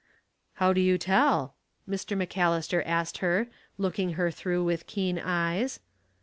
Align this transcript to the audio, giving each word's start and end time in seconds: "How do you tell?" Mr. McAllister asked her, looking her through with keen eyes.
"How 0.53 0.73
do 0.73 0.81
you 0.81 0.97
tell?" 0.97 1.53
Mr. 1.87 2.17
McAllister 2.19 2.81
asked 2.87 3.19
her, 3.19 3.49
looking 3.77 4.13
her 4.13 4.31
through 4.31 4.63
with 4.63 4.87
keen 4.87 5.19
eyes. 5.19 5.79